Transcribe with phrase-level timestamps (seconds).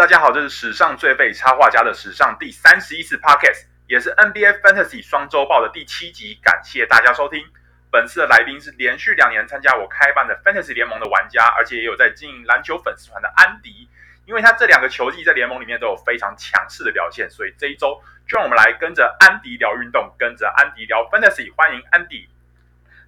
[0.00, 6.40] 大家好，这是史上最废插画家的史上第三十一次 Podcast，也是 NBA Fantasy 双周报的第七集。
[6.42, 7.46] 感谢大家收听。
[7.92, 13.90] 本次的来宾是连续两年参加我开办的 Fantasy 联盟的玩家，而且也有在经营篮球粉丝团的安迪。
[14.24, 21.52] 因为他这两个球季在联盟里面都有非常强势的表现，所以这一周就让我们来跟着安迪聊运动，跟着安迪聊 Fantasy。
[21.54, 22.26] 欢迎安迪。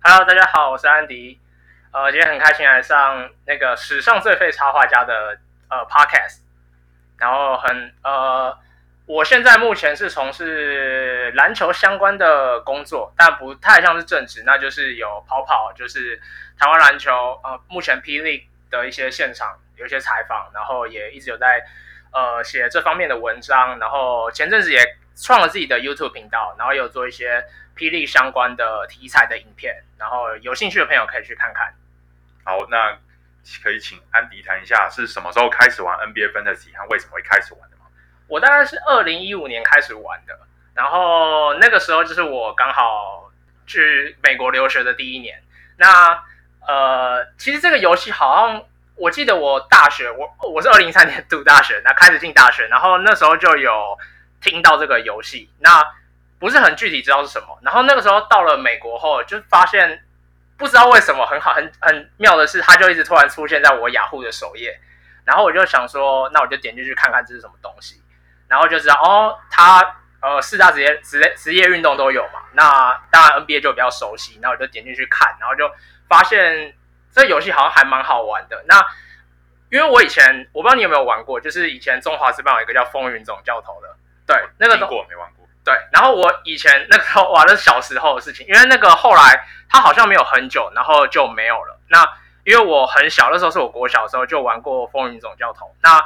[0.03, 1.41] Hello，大家好，我是安迪。
[1.91, 5.39] 呃，今天很开心来上那个史上最废插画家的
[5.71, 6.43] 呃 Podcast。
[7.23, 8.59] 然后很呃，
[9.07, 16.21] 我现在目前是从事篮球相关的工作，但不太像是正职，那就是有跑跑，就是
[16.59, 17.13] 台湾篮球
[17.45, 21.65] 呃，目前霹雳的一些现场有一些采访，然后也一直有在
[22.13, 24.81] 呃写这方面的文章，然后前阵子也
[25.15, 27.45] 创了自己的 YouTube 频道，然后有做一些
[27.77, 31.73] 霹雳相关的题材的影片，然后有兴趣的朋友可以去看看。
[32.43, 32.99] 好，那。
[33.63, 37.83] 可以请安迪谈一下是什么时候开始玩 NBA Fantasy，和为什么会开始玩的吗？
[38.29, 40.39] 我大概是二零一五年开始玩的，
[40.75, 43.31] 然后那个时候就是我刚好
[43.67, 45.43] 去美国留学的第一年。
[45.77, 46.23] 那
[46.67, 53.99] 呃，其实这个游戏好像我记得我大学，我我是二零一三年读大学，那开始进大学，然后那时候就有
[54.41, 55.85] 听到这个游戏，那
[56.39, 57.59] 不是很具体知道是什么。
[57.63, 60.05] 然后那个时候到了美国后，就发现。
[60.63, 64.79] 不知道为什么很好很很妙的是，它就一直突然出现在我雅虎的首页，
[65.25, 68.01] 然后我就想说，那我就点进去看看这是什么东西，
[68.47, 75.69] 然后就知道哦，它呃四大职业职业职业运动都有嘛，那当然 NBA 就比较熟悉，那我就点进去看，然后就
[76.09, 76.73] 发现
[77.11, 78.65] 这游戏好像还蛮好玩的。
[78.69, 78.87] 那
[79.69, 83.97] 因为我以前我不知道你有没有玩过，就是以前中华职棒有一个叫风云总教头的，
[84.27, 85.42] 对，那个过没玩过。
[85.65, 91.79] 对，然后我以前那个时候玩的是小时候的事情，因为那个后来他好像没有很久，然后就没有了。
[91.87, 92.05] 那
[92.43, 95.73] 因为我很小的时候，是我国小时候就玩过风云总教头。
[95.81, 96.03] 那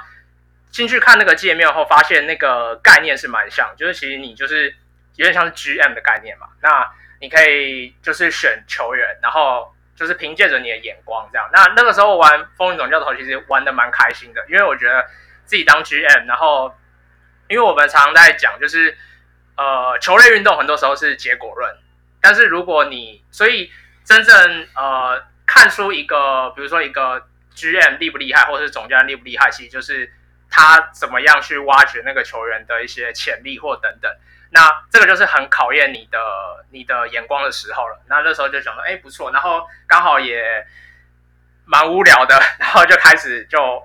[0.70, 4.77] 进去看那个界面后，发现那个概念是蛮像，就是其实你就是
[5.14, 6.48] 有点像是 GM 的概念嘛。
[6.61, 11.48] 那你可以就是选球员，然后就是凭借着你的眼光这样。
[11.50, 15.02] 那那个时候玩风云总教头，其实玩的蛮开心的，因为我觉得
[15.46, 16.77] 自己当 GM，然后
[17.48, 18.95] 因为我们常常在讲就是。
[19.56, 21.74] 呃，球类运动很多时候是结果论，
[22.20, 23.72] 但是如果你所以
[24.05, 30.12] 真正呃看出一个，比如说一个 GM 厉不厉害，或者是总教练厉不厉害，其实就是
[30.50, 34.14] 他怎么样去挖掘那个球员的一些潜力或等等。
[34.50, 36.18] 那这个就是很考验你的
[36.70, 37.98] 你的眼光的时候了。
[38.08, 40.66] 那那时候就想说，哎，不错，然后刚好也
[41.64, 43.83] 蛮无聊的，然后就开始就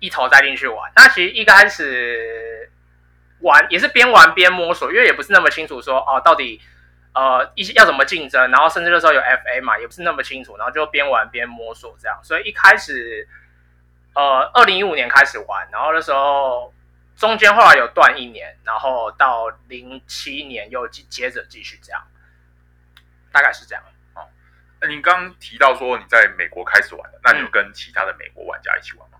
[0.00, 0.92] 一头栽进去玩。
[0.94, 2.70] 那其实一开始。
[3.40, 6.60] 玩也是边玩边摸索，因为也不是那么清楚说哦，到底
[7.14, 12.18] 呃一些要怎么竞争，然后甚至那时候有 FA 嘛，也不是那么清楚，然后就边玩边摸索这样。
[12.22, 13.28] 所以一开始
[14.14, 16.74] 呃，二零一五年开始玩，然后那时候
[17.16, 22.02] 中间后来有断一年，然后到零七年又接接着继续这样，
[23.30, 23.84] 大概是这样。
[24.14, 24.26] 哦，
[24.80, 29.18] 那您刚刚提到说你在美国开始玩的，那你有跟其他的美国玩家一起玩吗？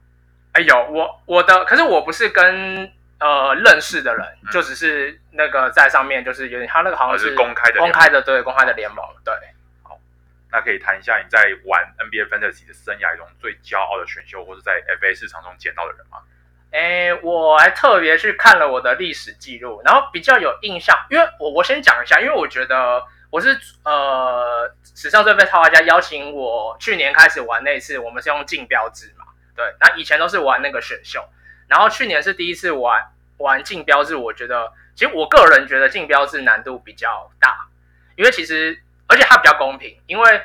[0.53, 2.93] 哎有，我我的可是我不是跟。
[3.21, 9.34] 呃，认识的人就只是那个在上面，就是有点他那个好像是公开的，公开的对，公开的联盟对。
[9.83, 9.99] 好，
[10.53, 16.19] 那可以谈一下你在玩 NBA Fantasy 的生涯中最骄傲的选秀，或是在 FA 市场中捡到的人吗？
[16.71, 29.25] 哎，我还特别去看了我的历史记录，然后比较有印象，因为我我先讲一下，因为我觉得我是呃史上最被插画家邀请我去年开始玩那一次，我们是用竞标制嘛，
[29.57, 31.28] 对，那以前都是玩那个选秀。
[31.69, 37.69] 然后去年是第一次玩玩竞标制，我觉得其实我个人觉得竞标制难度比较大，
[38.17, 40.43] 因为其实而且它比较公平，因为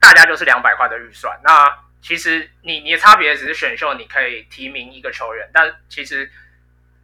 [0.00, 6.30] 大家就是两百块的预算，那其实你你的差别只是选秀，你可以提名一个球员，但其实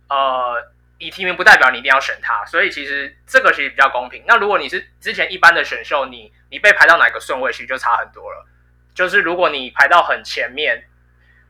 [0.08, 4.24] 呃你提名不代表你一定要选他，所以其实这个其实比较公平。
[4.26, 8.46] 那如果你是之前一般的选秀，你你被排到哪个顺位，其实就差很多了。
[8.94, 10.88] 就是如果你排到很前面，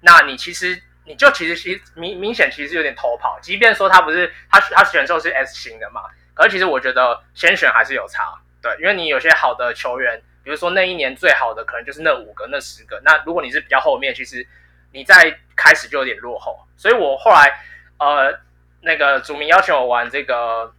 [0.00, 0.82] 那你其实。
[1.06, 6.02] 你就其实其实明明显其实有点偷跑，即便说他不是他他选秀是 S 型的嘛，
[6.32, 14.46] 可是其实我觉得先选还是有差，对，因为你有些好的球员，比如说那一年最好的可能就是那五个那十个，那如果你是比较后面，其实
[14.92, 17.52] 你在开始就有点落后，所以我后来
[17.98, 18.40] 呃
[18.80, 20.72] 那个祖明邀请我玩这个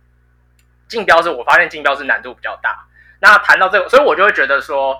[0.88, 2.88] 竞标制，我发现竞标是难度比较大。
[3.20, 5.00] 那谈到这个，所以我就会觉得说，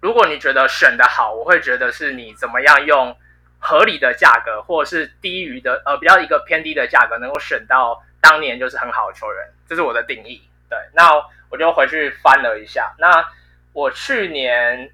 [0.00, 3.16] 如果你觉得选的好，我会觉得是你怎么样用。
[3.58, 10.42] 合理的价格，或者是低于的，呃，比较一个偏低的价格，能够选到当年就是很好的球员，这是我的定义。
[10.68, 11.10] 对，那
[11.48, 12.94] 我就回去翻了一下。
[12.98, 13.24] 那
[13.72, 14.90] 我去年，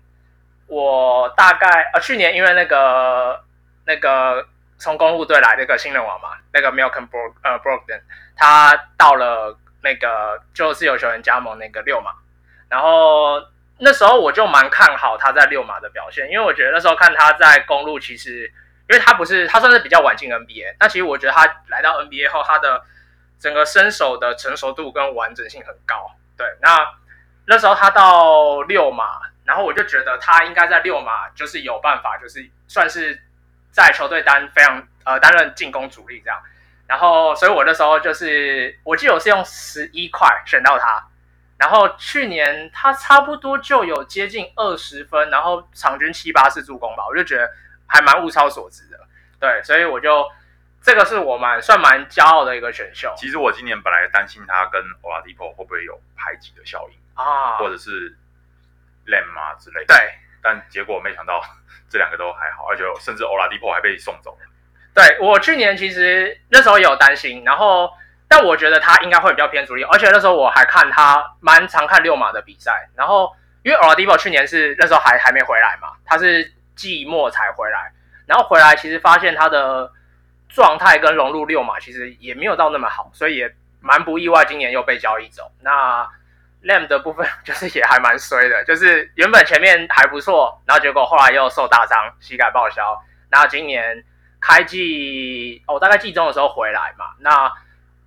[0.66, 3.42] 我大概呃，去年因为那个
[3.84, 4.46] 那个
[4.78, 8.00] 从公鹿队来的个新人王嘛，那个 Milken Bro 呃 Brogdon，
[8.36, 12.12] 他到了那个就自由球员加盟那个六嘛，
[12.68, 13.40] 然后
[13.82, 18.46] 那时候我就蛮看好他在六马的表现，因为我觉得那时候看他在公路，其实
[18.88, 22.82] 因为他不是他算是比较晚进 NBA，那其实我觉得他来到 NBA 后，他的
[23.38, 26.12] 整个身手的成熟度跟完整性很高。
[26.36, 26.94] 对，那
[27.46, 33.20] 那时候他到六马，然后我就觉得他应该在六马就是有办法，就是算是。
[33.74, 36.38] 在球队担非常呃担任进攻主力这样，
[36.86, 41.02] 然后所以我那时候就是我记得我是用十一块选到他，
[41.62, 47.48] 然后去年他差不多就有接近二十分，然后场均七八次助攻吧，我就觉得
[47.86, 48.98] 还蛮物超所值的，
[49.38, 50.28] 对，所以我就
[50.82, 53.14] 这个是我蛮算蛮骄傲的一个选秀。
[53.16, 58.10] 其实我今年本来担心他跟 Oladipo 会不会有排挤的效应啊，或者是
[59.06, 59.96] Lamb 啊之类的，对，
[60.42, 61.40] 但结果没想到。
[61.88, 64.34] 这两个都还好，而且甚至欧拉迪波还被送走。
[64.94, 67.92] 对，我去年其实那时候也有担心，然后
[68.34, 73.30] 但我觉得他应该会比较偏主力，而且那时候我还看他蛮常看六马的比赛，然后
[73.62, 77.92] 因为欧拉迪波去年是那时候还还没回来嘛，他是季末才回来，
[78.24, 79.92] 然后回来其实发现他的
[80.48, 85.52] 状态跟融入六马其实也没有到那么好，所以也蛮不意外，今年又被交易走。
[85.60, 86.08] 那
[86.64, 92.98] Lamb 的部分就是也还蛮衰的，就是原本前面还不错，然后结果后来又受大伤，膝盖报销。
[93.28, 94.02] 然后今年
[94.40, 97.04] 开季哦，大概季中的时候回来嘛。
[97.18, 97.52] 那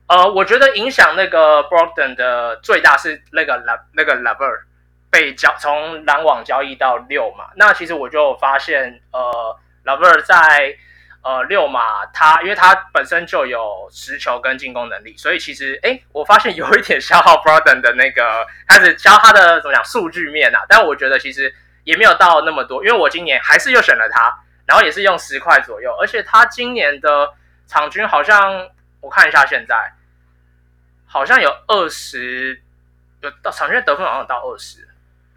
[0.07, 4.61] 呃，我觉得影响那个 Brogdon 的最大是那个 l 那个 LeVert
[5.09, 7.45] 被交从篮网交易到六嘛。
[7.55, 10.77] 那其实我就发现呃 LeVert 在。
[11.27, 21.51] 呃，溜马他，因为他本身就有持球跟进攻能力，所以其实，哎，我发现有一点消耗 b r o d e n 的那个开始消他的怎么讲数据面啊，但我觉得其实
[21.83, 24.37] 也没有到那么多，因为我今年还是又选了他，
[24.67, 27.33] 然后也是用十块左右，而且他今年的
[27.65, 28.69] 场均好像
[29.05, 29.93] 我看一下现在，
[31.05, 32.61] 好像有二十，
[33.21, 34.87] 有到场均得分好像到二十，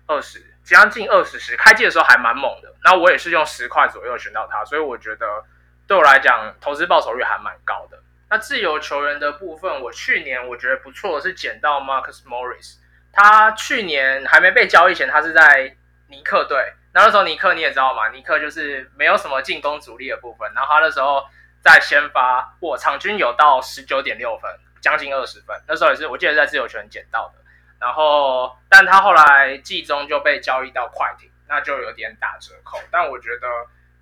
[0.06, 5.44] 二十将近二十十，开季的时候还蛮猛的，然后我也是用十块左右选到他，所以我觉得。
[5.86, 7.98] 对我来讲，投资报酬率还蛮高的。
[8.28, 12.74] 那自由球员的部分，我去年我觉得不错的，是捡到 Marcus Morris。
[13.10, 15.74] 他去年还没被交易前，他是在
[16.08, 16.74] 尼克队。
[16.92, 20.52] 那那时候尼克你也知道嘛，尼克就是没有什么进攻主力的部分。
[20.54, 21.24] 然后他那时候
[21.60, 24.50] 在先发，我场均有到十九点六分，
[24.80, 25.60] 将近二十分。
[25.66, 27.34] 那时候也是我记得在自由球员捡到的。
[27.80, 32.78] 然后，但他后来季中就被交易到快艇，那就有点打折扣。
[32.90, 33.46] 但我觉得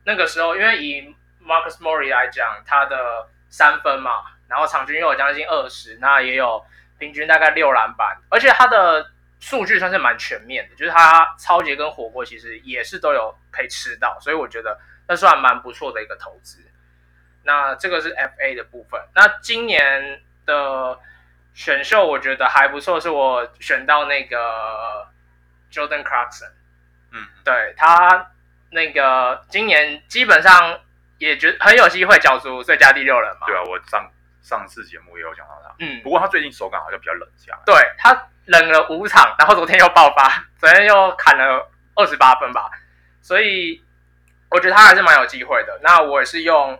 [0.04, 1.14] 那个时候，因为以
[1.44, 6.64] Marcus m o r i 来讲，他的三分嘛，然后场均又有将近二十，那也有
[6.98, 9.10] 平均大概六篮板，而且他的
[9.40, 16.60] 数据算是蛮全面的，就是他超级跟火锅其实也是都有可以吃到，所以我觉得那算蛮不错的一个投资。
[17.46, 20.98] 那这个是 FA 的部分，那今年的
[21.54, 25.08] 选秀我觉得还不错，是我选到那个
[25.72, 26.50] Jordan Clarkson，
[27.12, 28.32] 嗯，对，他
[28.70, 30.80] 那个今年基本上。
[31.18, 33.46] 也觉得很有机会角逐最佳第六人嘛？
[33.46, 34.06] 对啊，我上
[34.42, 35.74] 上次节目也有讲到他。
[35.78, 37.58] 嗯，不过他最近手感好像比较冷下来。
[37.64, 42.70] 对，他冷了五场，然后昨天又爆发，昨天又砍了二十八分吧。
[43.22, 43.82] 所以
[44.50, 45.80] 我觉得他还是蛮有机会的。
[45.82, 46.78] 那我也是用，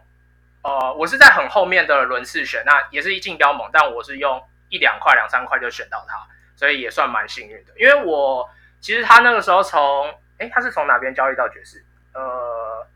[0.67, 6.27] 呃，我是在很后面的轮次选，那也是一竞标猛，但我是用一两块、两三块就选到他，
[6.57, 7.73] 所以也算蛮幸运的。
[7.77, 8.51] 因为我
[8.81, 11.85] 其实他那个时候从，哎，他是从哪边交易到爵士？
[12.15, 12.87] 呃。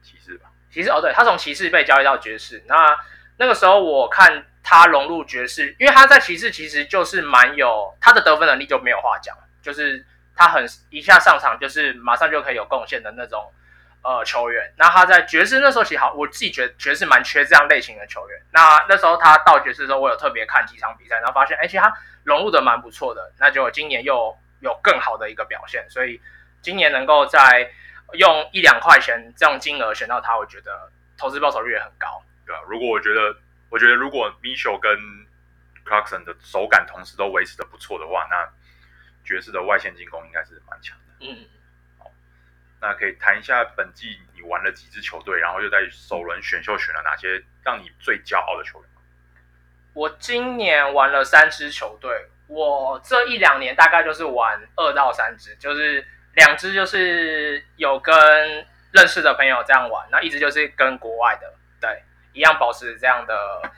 [0.00, 2.62] 骑士吧，骑士哦，对，他从骑士被交易到爵士。
[2.66, 2.96] 那
[3.36, 13.52] 那个时候我看他融入爵士，因为他在骑士其实就是蛮有他的得分能力就没有话讲，就是他很一下上场就是马上就可以有贡献的那种
[14.02, 14.72] 呃球员。
[14.76, 18.42] 那他在爵士那时候其实好，我自己觉得爵士蛮缺这样类型的球员。
[18.52, 21.92] 那那时候他到爵士的时候，我有特别看几场比赛，然后发现哎，其实他
[22.24, 23.32] 融入的蛮不错的。
[23.38, 26.20] 那就今年又有更好的一个表现，所以
[26.62, 27.70] 今年能够在。
[28.14, 33.36] 用一两块钱这种金额选到他，我觉得投资报酬率也很高，对啊，如果我觉得，
[33.68, 34.98] 我觉得如果 Mitchell 跟
[35.84, 38.48] Clarkson 的手感同时都维持的不错的话，那
[39.26, 41.04] 爵士的外线进攻应该是蛮强的。
[41.20, 41.36] 嗯，
[42.80, 48.88] 那可以谈一下本季你玩了几支球队，然后又在首轮选秀选了哪些让你最骄傲的球员？
[49.94, 56.06] 我今年玩了三支球队，我这一两年大概就是玩二到三支，就是。
[56.34, 58.14] 两支就是有跟
[58.92, 63.72] 认识的朋友这样玩，那一支就是跟国外的，对，一样保持这样的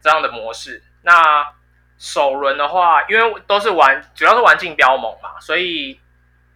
[0.00, 0.82] 这样的模式。
[1.02, 1.46] 那
[1.96, 6.00] 首轮的话，因为都是玩，主要是玩竞标盟嘛，所以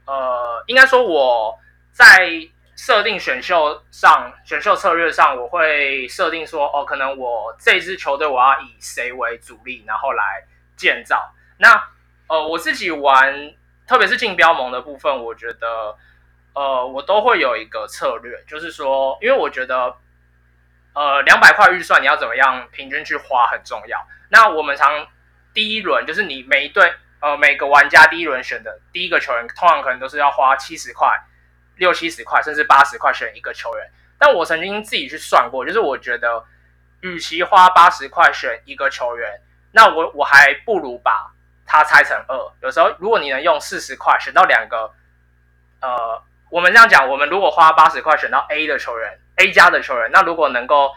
[0.06, 1.56] 呃，应该说我
[1.98, 2.30] 在
[2.76, 10.44] 设定选秀上选秀策略上，我会设定说，哦，可能我这支球队我要以谁为主力，然后来
[10.76, 11.34] 建造。
[11.58, 11.74] 那
[12.28, 13.52] 呃，我自己玩，
[13.84, 15.96] 特别是竞标盟的部分，我觉得
[16.54, 19.96] 呃，我都会有一个策略，就是说，因为我觉得
[20.94, 24.06] 呃，两百块预算你要怎么样平均去花很重要。
[24.28, 25.04] 那我们常
[25.52, 31.08] 第一轮就是你每一队呃每个玩家第一轮选的第一个球员，通常可能都是要花七十块。
[31.78, 36.44] 六七十块，甚至八十块选一个球员，但我曾经自己去算过，就是我觉得，
[37.00, 39.40] 与其花八十块选一个球员，
[39.72, 41.32] 那我我还不如把
[41.64, 42.36] 它拆成二。
[42.60, 44.92] 有时候，如果你能用四十块选到两个，
[45.80, 50.92] 呃，我们这样讲，我们如果花八十块选到 A 的球员，A 加的球员，那如果能够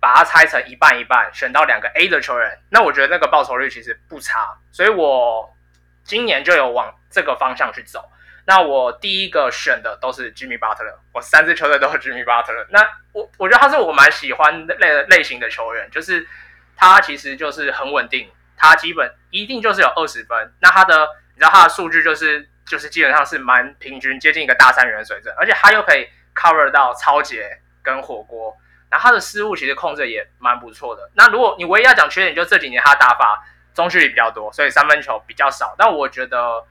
[0.00, 4.58] 把它拆成一半一半，选到两个 A 的球员，那我觉得那个报酬率其实不差。
[4.72, 5.54] 所以我
[6.02, 8.10] 今年就有往这个方向去走。
[8.50, 12.66] 那我第一个选的都是 Jimmy Butler，我三支球队都是 Jimmy Butler。
[12.70, 12.80] 那
[13.12, 16.26] 我我觉得他是我蛮喜欢类类型的球员，就是
[16.74, 20.52] 他其实就是很稳定，他基本一定就是有二十分。
[20.58, 28.56] 那他的你知道他的数据就是就是基本上是蛮平均，接近一个大三元水准，而且他又可以 cover 到抄截跟火锅，
[28.90, 31.08] 然后他的失误其实控制也蛮不错的。
[31.14, 35.76] 那如果你唯一要讲缺点，就这几年他打法中距离比较多，所以三分球比较少。
[35.78, 36.66] 但我觉得。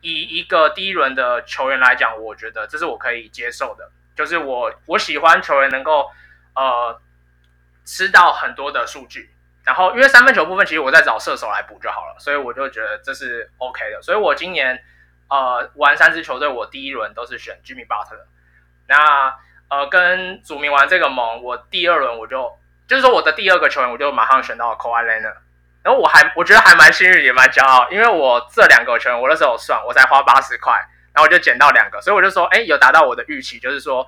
[0.00, 6.10] 以一个第一轮的球员来讲，我觉得这是我可以接受的，就是我我喜欢球员能够
[6.54, 7.00] 呃
[7.84, 9.30] 吃到很多的数据，
[9.64, 14.80] 然后因为三分球部分其实我在找射手来补就好了，所以我就觉得这是 OK 的，所以我今年
[15.28, 18.26] 呃玩三支球队，我第一轮都是选 Jimmy Butler，
[18.86, 19.36] 那
[19.68, 25.36] 呃跟祖明玩这个盟，我第二轮我就就是说我的第二个球员我就马上选到了 Kawhi Leonard。
[25.86, 30.72] 然后我还我觉得还蛮幸运，也蛮骄傲，因为我这两个球员，我那时候算，我才花八十块，
[31.12, 34.04] 然后我就捡到两个，所以我就说，哎，有达到我的预期，就是说，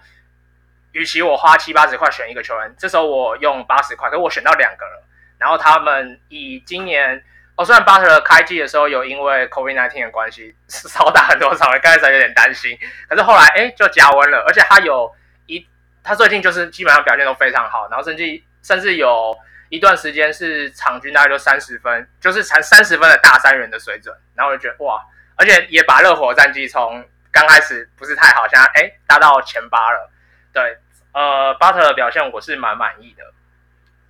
[0.90, 5.06] 与其我花七八十块选一个球员，这时候我用八十块，可是我选到两个了。
[5.38, 7.22] 然后他们以今年，
[7.54, 12.76] 哦，虽然巴特勒开季的时候有因为 COVID-19 的关系少打很多场，刚开始有点担心，
[13.08, 15.14] 可是后来哎就加温了，而且他有
[15.46, 15.64] 一，
[16.02, 19.38] 他最近就是基本上表现都非常好，然后甚至甚至有。
[19.68, 25.04] 一段时间是场均大概就三十分，就是才三十分的大三元的水准，然后我就觉得哇，
[25.36, 30.10] 而且也把热火战绩从刚开始不是太好，现在哎达到前八了。
[30.52, 30.78] 对，
[31.12, 33.24] 呃，巴特的表现我是蛮满意的。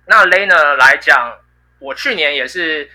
[0.05, 1.37] 那雷呢来讲，
[1.79, 2.89] 我去年也是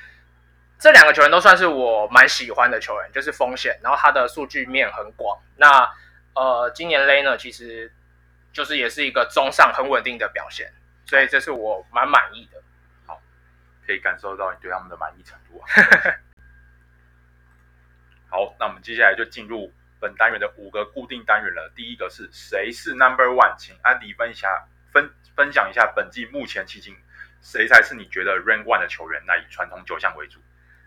[0.79, 5.39] 这两个球员都算是我蛮喜欢的球员，就是锋线，然后他的数据面很广。
[5.57, 5.89] 那
[6.35, 7.93] 呃，今年雷呢其实
[8.53, 10.73] 就是也是一个中上很稳定的表现。
[11.07, 12.63] 所以这是我蛮满意的，
[13.07, 13.21] 好，
[13.87, 15.69] 可以感受到你对他们的满意程度啊。
[18.31, 19.71] 好，那我们接下来就进入
[20.01, 21.71] 本单元的五个固定单元了。
[21.77, 24.51] 第一个是谁是 Number One，请安迪分享
[24.93, 26.97] 分分享一下本季目前迄今
[27.43, 29.23] 谁才是你觉得 Rank One 的球员？
[29.27, 30.41] 那以传统九项为主。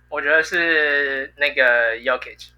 [0.10, 2.50] 我觉得是那个 Jokic，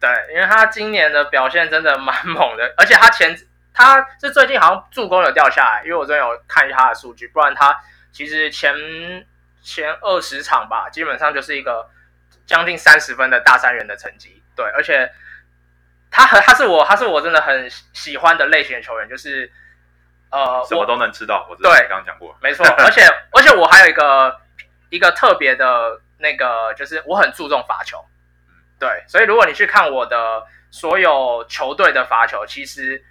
[0.00, 3.36] 对，因为他今年的表现真的蛮猛的，而且他前。
[3.78, 7.80] 他是最近好像助攻有掉下来，因为我真的有看一下他的数据，不然他
[8.10, 8.74] 其实前
[9.62, 11.88] 前二十场吧，基本上就是一个
[12.44, 14.42] 将近三十分的大三元的成绩。
[14.56, 15.08] 对，而且
[16.10, 19.48] 他和他是我他是我真的很喜欢的类型的球员，就是
[20.32, 21.46] 呃，什么都能吃到。
[21.48, 22.66] 我对刚刚讲过，没错。
[22.78, 24.40] 而且而且我还有一个
[24.90, 28.04] 一个特别的那个，就是我很注重罚球。
[28.80, 33.04] 对，所以如果你去看我的所有球队的罚球，其实。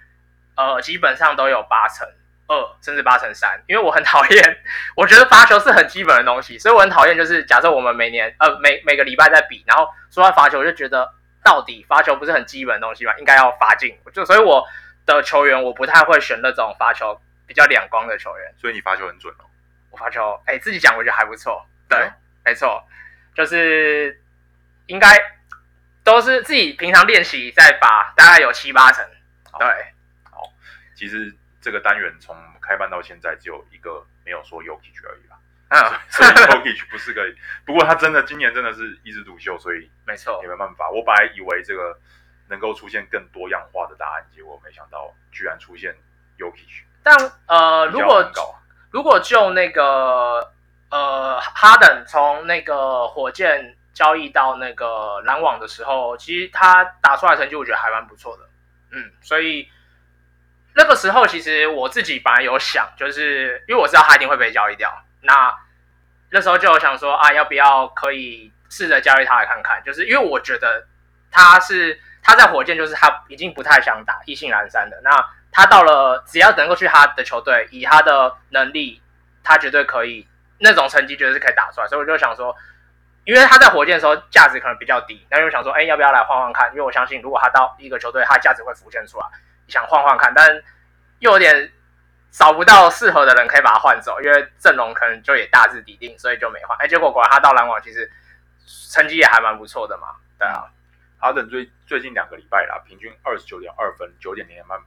[0.58, 2.04] 呃，基本上都有八成
[2.48, 4.58] 二，甚至八成三，因为我很讨厌，
[4.96, 13.14] 我觉得罚球是很基本的东西，所以我很讨厌，就是假设我们每年呃每每个礼拜在比，然后说到罚球，我就觉得到底罚球不是很基本的东西吗？
[13.18, 14.66] 应该要罚进，就所以我
[15.06, 18.52] 的球员我不太会选那种罚球比较两光的球员。
[18.60, 19.46] 所以你罚球很准哦？
[19.92, 22.12] 我罚球，哎，自己讲我觉得还不错，对，嗯、
[22.46, 22.82] 没错，
[23.36, 24.20] 就是
[24.86, 25.06] 应该
[26.02, 29.06] 都是自己平常练习在罚，大概有七八成，
[29.60, 29.68] 对。
[30.98, 35.38] 其实这个单元从开办到现在，只有一个没有说 Jokic 而已啦。
[35.68, 37.22] 啊， 所以 Jokic 不是个，
[37.64, 40.90] 不过他真的今年真的是一枝独秀，所以没错，也没办法。
[40.90, 41.96] 我本来以为这个
[42.48, 45.94] 能够出现更多样化的答案，结果没想到居然出现
[46.36, 46.82] Jokic。
[47.04, 48.32] 但呃，如果
[48.90, 50.52] 如果就那个
[50.90, 58.48] 呃哈登从那个火箭交易到那个篮网的时候，其实他打出来的成绩我觉得还蛮不错的。
[58.90, 59.70] 嗯，所以。
[60.78, 64.88] 那个时候，其实我自己本来有想，就是因为我知道他一定会被交易掉。
[65.22, 65.52] 那
[66.30, 69.82] 那时候就有想说啊，要不要可以试着交易他来看看？
[69.84, 70.86] 就是因为我觉得
[71.32, 75.00] 他是他在火箭就是他已经不太想打意兴阑珊的。
[75.02, 75.10] 那
[75.50, 79.02] 他到了只要能够去他的球队，以他的能力，
[79.42, 80.28] 他绝对可以
[80.60, 81.88] 那种成绩绝对是可以打出来。
[81.88, 82.54] 所以我就想说，
[83.24, 86.70] 因为他在火箭的时候价值可能比较低，那就想说，哎，要不要来换换看？
[86.70, 89.26] 因为我相信，如果他到一个球队，他的价值会浮现出来，
[89.68, 90.62] 想换换看，但
[91.20, 91.72] 又有点。
[92.30, 96.76] 找不到适合的人可以把他换走，因为阵容可能就也大致底定，所以就没换。
[96.78, 98.08] 哎，结果果然他到篮网，其实
[98.92, 100.14] 成绩也还蛮不错的嘛。
[100.38, 100.70] 对啊，
[101.18, 104.78] 哈登最最近两个礼拜啦，平均二十九点二分，九点零篮板，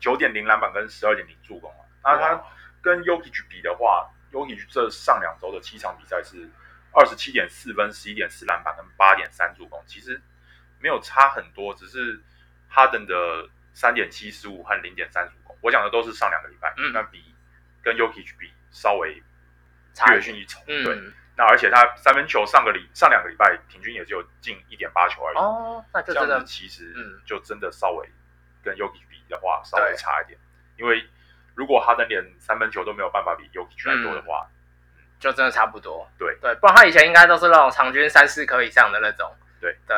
[0.00, 1.86] 九点零篮板跟十二点零助攻啊。
[2.02, 2.42] 那他
[2.82, 6.50] 跟 Jokic 比的话，Jokic 这上两周的七场比赛是
[6.92, 10.20] 二十七点四分，十一点四篮板跟八点三助攻，其实
[10.80, 12.20] 没有差很多，只是
[12.68, 13.14] 哈登的
[13.72, 15.56] 三点七十五和零点三十五。
[15.60, 17.22] 我讲的都是上两个礼拜，嗯，那比
[17.82, 19.22] 跟 Jokic 比稍微
[20.08, 20.94] 略逊一筹，对。
[20.94, 26.94] 嗯、那而且他三分球上个礼上两个礼拜平均也就进一点八球而已，哦，那就真的其实
[27.26, 28.08] 就真的稍微
[28.62, 30.38] 跟 Jokic 比的话稍微差一点，
[30.78, 31.06] 因为
[31.54, 34.48] 如果哈登连三分球都没有办法比来多的话，
[34.96, 36.38] 嗯，就真的差不多，对。
[36.40, 39.76] 对，不然他以前应该都是那种场均三四颗以上的那种，对。
[39.86, 39.96] 对。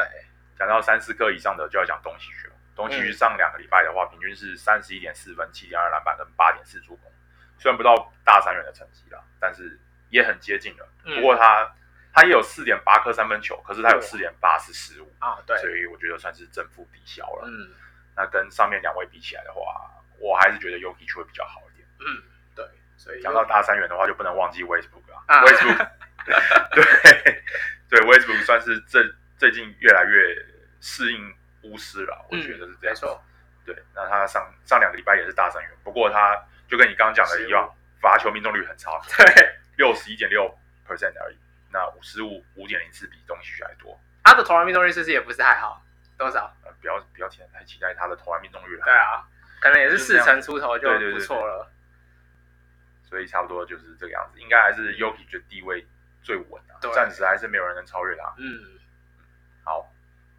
[0.59, 2.52] 讲到三四颗以上的就要讲东西区了。
[2.87, 7.11] 东契奇上两个礼拜的话，平均是三十一点四分、七点二篮板跟八点四助攻，
[7.59, 9.79] 虽然不到大三元的成绩啦，但是
[10.11, 10.89] 也很接近了。
[11.05, 11.73] 不过他
[12.13, 17.47] 他也有四点八颗三分球，可是他有四点八是失误啊，对，所以我觉得算是正负抵消了。
[17.47, 17.71] 嗯，
[18.17, 19.61] 那跟上面两位比起来的话，
[20.19, 21.89] 我还是觉得 Jokic 会比较好一点。
[22.01, 22.23] 嗯，
[22.55, 25.45] 对，所以讲到大三元的话，就不能忘记 Westbrook 啊。
[25.45, 25.89] Westbrook，
[26.75, 27.43] 对
[27.89, 29.03] 对，Westbrook 算是最
[29.39, 30.47] 最近越来越
[30.81, 31.35] 适应。
[31.63, 32.93] 巫师了，我觉得是这样。
[32.93, 33.23] 没错，
[33.65, 36.37] 对，那他上上两个礼拜也是大三元，不过他
[36.69, 40.47] 就跟你刚刚讲的一样，罚球命中率很差，对， 六十一点六
[40.87, 41.39] percent 而已。
[41.71, 43.99] 那五失误五点零四比东契奇还多。
[44.25, 45.83] 他的投篮命中率是不是也不是太好？
[46.19, 46.55] 多少？
[46.65, 48.85] 呃，不要不要期太期待他的投篮命中率了。
[48.85, 49.25] 对啊，
[49.61, 51.69] 可能也是四成出头就不错了。
[53.05, 55.87] 所以差不多就是这个样子，应该还是 Jokic 的地位
[56.23, 58.33] 最稳的，暂时还是没有人能超越他。
[58.39, 58.79] 嗯，
[59.65, 59.91] 好，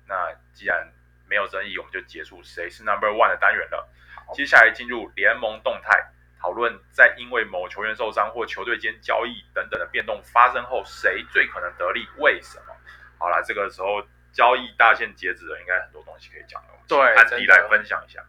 [0.07, 0.87] 那既然
[1.33, 3.89] 没有争议，我们就结束谁是 Number One 的单元了。
[4.35, 12.07] 接下来进入联盟动态讨论，在因为某球员受伤或球队间交易等等的变动发生后，谁最可能得利？
[12.19, 12.75] 为什么？
[13.17, 16.67] 好了，这个时候交易大限截止了，应该很多东西可以讲了。
[16.87, 18.23] 对，安迪来分享一下。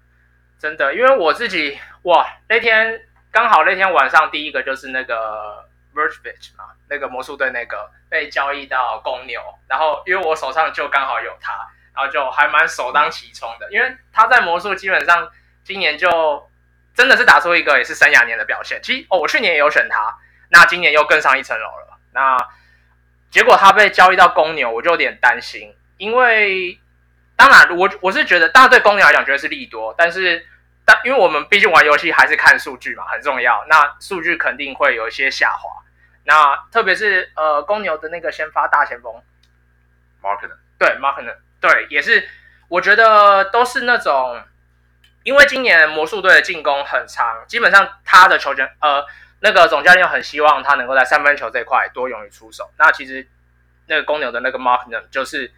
[0.59, 11.53] 真的，因为我自己哇，那天刚好那天晚上第一个就是那个 Vucevic 嘛，那个魔术队那个被交易到公牛，然后因为我手上就刚好有他。
[11.95, 15.31] 然后就还蛮首当其冲的，因为他在魔术基本上
[15.63, 16.51] 今年就
[16.93, 18.81] 真的是打出一个也是生涯年的表现。
[18.83, 21.99] 其实哦，我去年也有选他，那今年又更上一层楼了。
[22.13, 22.37] 那
[23.31, 26.79] 结果他被交易到公牛，我就有点担心，因为
[27.37, 30.45] 当然我我是觉得，当然对公牛来讲觉得是利多，但是
[30.85, 33.65] 但因为我们毕竟玩游戏还是看数据嘛，很重要。
[33.69, 35.71] 那数据肯定会有一些下滑。
[36.25, 39.15] 那特别是呃公牛的那个先发大前锋
[40.23, 41.37] ，Markkanen，对 Markkanen。
[41.64, 42.29] 对，也是，
[42.68, 44.38] 我觉得都是那种，
[45.22, 49.03] 因为今年魔术队的进攻很长，基本上他的球权，呃，
[49.40, 52.70] 那个总教练很希望他能够在三分球这一块多勇于出手。
[52.77, 53.27] 那其实
[53.87, 55.50] 那个公牛的那个 Marken 就是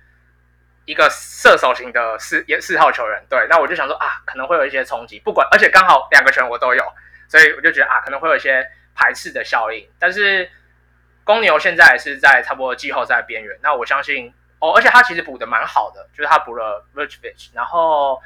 [0.84, 3.24] 一个射手型的四也四号球员。
[3.28, 6.84] 对，那我就想说啊，可能会有一些冲击，不管，而且刚好两个球员我都有，
[7.26, 8.64] 所以我就觉得啊，可能会有一些
[8.94, 9.88] 排斥的效应。
[9.98, 10.48] 但是
[11.24, 14.32] 公牛现在也是在差不多季后赛边缘，那我相信。
[14.58, 18.22] 哦，而且他其实补的蛮好的，就是他补了 Vucevic，然后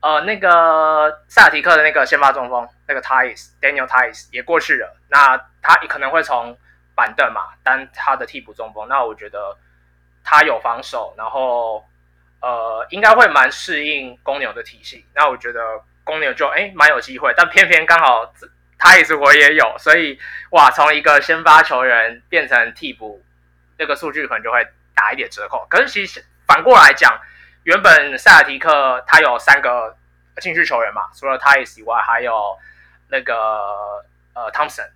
[0.00, 6.54] 呃那个塞尔提克的那个先发中锋那个 Theis Daniel Theis 也过去了，那他也可能会从
[6.94, 9.56] 板凳嘛当他的替补中锋，那我觉得
[10.22, 11.82] 他有防守，然后
[12.42, 15.60] 呃应该会蛮适应公牛的体系，那我觉得
[16.04, 18.30] 公牛就哎蛮有机会，但偏偏刚好
[18.78, 23.24] Theis 我也有，所以哇从一个先发球员变成替补，
[23.78, 24.68] 这个数据可能就会。
[25.02, 27.20] 打一点折扣，可是其实反过来讲，
[27.64, 29.96] 原本塞尔提克他有三个
[30.40, 32.56] 禁区球员嘛，除了他以外，还有
[33.08, 33.34] 那个
[34.32, 34.88] 呃汤普森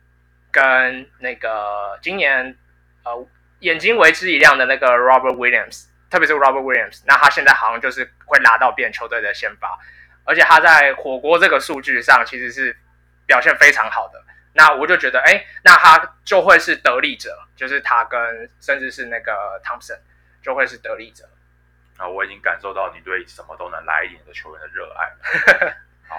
[0.53, 2.57] 跟那个今年
[3.03, 3.27] 呃
[3.59, 9.77] 眼睛为之一亮的那个 Robert Williams，特别是 Robert Williams，那他现在好像就是会拉到别人球队的先发，
[10.23, 12.77] 而且他在火锅这个数据上其实是
[13.27, 14.23] 表现非常好的。
[14.57, 20.01] 那我就觉得，哎，那他就会是得利者，就是他跟甚至是那个汤普森
[20.43, 21.29] 就会是得利者。
[21.99, 25.13] 啊，我已经感受到你对什么都能来一点的球员的热爱。
[26.09, 26.17] 好，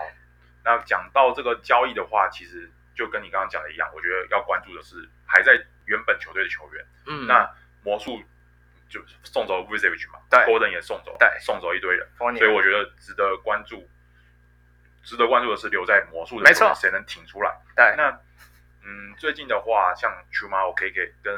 [0.64, 4.96] 那讲到这个交易的话，其实就跟你刚刚讲的一样，我觉得要关注的是
[5.26, 5.54] 还在
[5.86, 6.86] 原本球队的球员。
[7.08, 7.50] 嗯，那
[7.84, 8.22] 魔术
[8.90, 13.90] 就送走 Vucevic 嘛，对，Gordon 也送走，对，送走一堆人，所以我觉得值得关注。
[15.04, 17.58] 值得关注的是留在魔术的时候谁能挺出来。
[17.74, 18.20] 对，那
[18.88, 21.36] 嗯，最近的话，像 Chuma Okeke 跟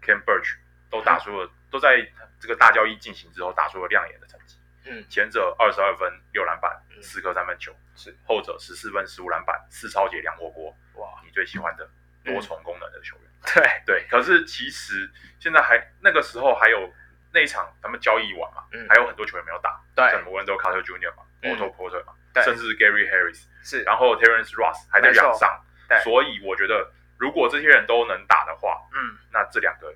[0.00, 0.56] Khem Birch
[0.90, 4.56] 都打出了，嗯、都在这个大交易进行之后打出了亮眼的成绩。
[4.86, 10.74] 嗯，前者二十二分六篮板四颗、嗯、三分球，是后者十四分十五篮板四抄截两火锅。
[10.94, 11.86] 哇，你最喜欢的
[12.24, 13.24] 多重功能的球员？
[13.44, 16.90] 嗯、对对，可是其实现在还那个时候还有
[17.30, 21.14] 那一场他们交易完嘛，嗯，还有很多球员没有打，对，像 Wendell Carter Jr.
[21.14, 22.14] 嘛、嗯、Otto Porter 嘛。
[22.44, 29.94] 甚至 Gary Harris 是，然后 Terrence Ross 还在场上，对，所以我觉得如果这些人都能打的话，嗯，那这两个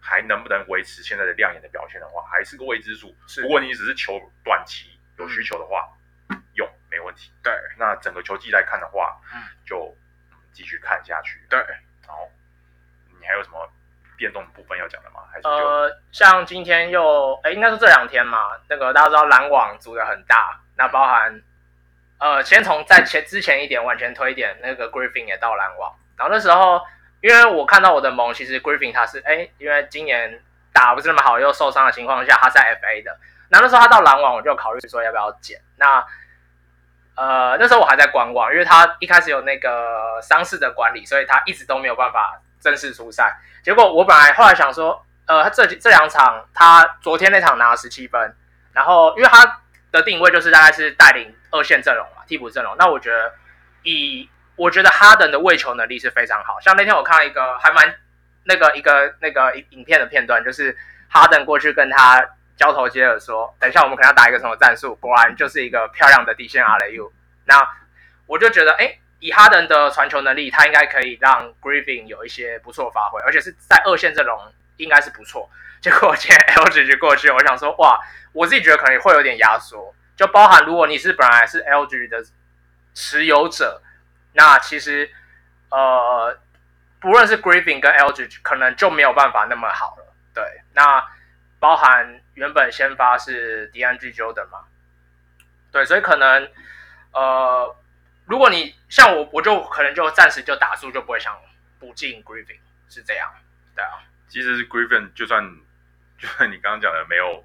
[0.00, 3.14] 还能不能维持现在的亮眼的表现的话，还是个未知数。
[3.26, 5.88] 是，如果你只是求短期有需求的话，
[6.30, 7.32] 嗯、用没问题。
[7.42, 9.96] 对，那整个球季来看的话，嗯，就
[10.52, 11.40] 继续看下去。
[11.48, 11.58] 对，
[12.06, 12.28] 然后
[13.20, 13.68] 你还有什么
[14.16, 15.20] 变动的部分要讲的吗？
[15.30, 21.42] 还是就呃，像今天又哎，应该是这两天嘛，那个大家知道篮网组的很大，那包含。
[22.20, 26.80] 呃，先从在前之前一点往前推一点，那个 Griffin 也到篮网，然后那时候，
[27.22, 30.40] 因为我看到我的盟，其实 Griffin 他是哎，因为今年
[30.72, 33.16] 打不是那么好，又受伤的情况下，他在 FA 的，
[33.48, 35.60] 那那时候他到篮网，我就考虑说要不要捡。
[35.76, 36.04] 那
[37.16, 43.34] 呃，那时候我还在观望，因为他一开始有那个伤势的管理，所以他一直都没有办法正式出赛。
[43.62, 48.34] 结果我本来后来想说，呃，他这这两场，他昨天那场拿了十七分，
[48.72, 49.60] 然后因为他
[49.92, 51.34] 的定位就是大概是带领。
[51.52, 52.76] 二线阵容嘛，替补阵容。
[52.78, 53.34] 那我觉得
[53.82, 56.60] 以，我觉得哈登的喂球能力是非常好。
[56.60, 57.92] 像那天我看了一个还蛮
[58.44, 62.24] 那个一个那个影片的片段，就是哈登过去跟他
[62.56, 67.12] 交头接耳说：“等一下我们可能要打一个什么战术。”果然就是一个漂亮的底线阿雷 U。
[67.46, 67.60] 那
[68.26, 74.38] 我就觉得，哎，以哈登的传球能力，他应该可以让 Griffin 有一些不错发挥，而且是在二线阵容
[74.80, 75.48] 应该是不错。
[75.80, 77.98] 结果今天 Aldridge 过去，我想说，哇，
[78.32, 79.94] 我自己觉得可能会有点压缩。
[80.16, 82.22] 就包含，如果你是本来是 LG 的
[82.92, 83.80] 持有者，
[84.34, 85.10] 那其实
[85.70, 86.38] 呃，
[87.00, 90.14] 不论是 Griffin 跟 LG，可能就没有办法那么好了。
[90.34, 91.02] 对，那
[91.58, 94.64] 包含原本先发是 d n g Jordan 嘛，
[95.72, 96.50] 对，所以可能
[97.12, 97.74] 呃，
[98.26, 101.34] 如果你像我，我就可能就暂时就打住，就不会想
[101.78, 102.58] 补进 Griffin，
[102.90, 103.30] 是这样。
[103.74, 105.44] 对啊，其实 Griffin 就算
[106.16, 107.44] 就算你刚刚讲的没有。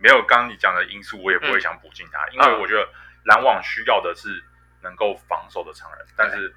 [0.00, 2.88] 没有刚刚你讲的因素，我也不会想补进他，嗯，因为我觉得
[3.24, 4.44] 篮网需要的是
[4.80, 6.54] 能够防守的常人，但是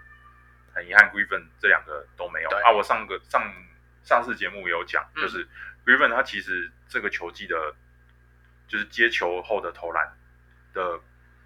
[0.76, 2.70] 很遗憾，Griffin 这两个都没有啊。
[2.72, 3.42] 我上个上
[4.04, 5.44] 上次节目也有讲，就是
[5.84, 7.74] Griffin 他其实这个球技的，
[8.68, 10.16] 就是接球后的投篮
[10.76, 11.00] 的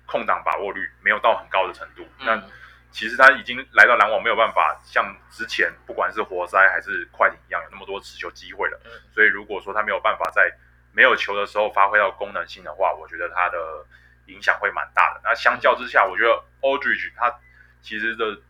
[0.05, 2.05] 空档把握率没有到很高的程度。
[2.19, 2.51] 那、嗯、
[2.95, 8.79] 其实他已经来到篮网，没有办法像之前不管是活塞还是快艇一样有那么多持球机会了。
[9.11, 10.49] 所以如果说他没有办法在
[10.93, 13.85] 没有球的时候发挥到功能性的话，我觉得他的
[14.27, 15.19] 影响会蛮大的。
[15.25, 17.37] 那相较之下，我觉得 Aldridge 他
[17.81, 18.41] 其实的